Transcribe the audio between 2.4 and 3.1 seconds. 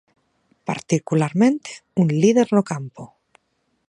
no campo.